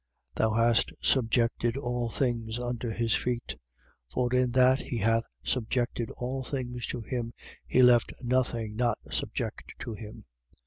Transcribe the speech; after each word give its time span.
2:8. 0.35 0.37
Thou 0.37 0.53
hast 0.55 0.91
subjected 1.03 1.77
all 1.77 2.09
things 2.09 2.57
under 2.57 2.89
his 2.91 3.13
feet. 3.13 3.55
For 4.09 4.33
in 4.33 4.49
that 4.53 4.79
he 4.79 4.97
hath 4.97 5.25
subjected 5.43 6.09
all 6.17 6.43
things 6.43 6.87
to 6.87 7.01
him 7.01 7.33
he 7.67 7.83
left 7.83 8.11
nothing 8.23 8.75
not 8.75 8.97
subject 9.13 9.75
to 9.77 9.93
him. 9.93 10.25